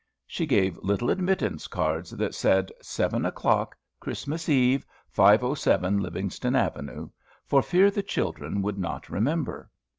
[0.25, 7.09] She gave little admittance cards, that said, "7 o'clock, Christmas Eve, 507 Livingstone Avenue,"
[7.45, 9.69] for fear the children would not remember.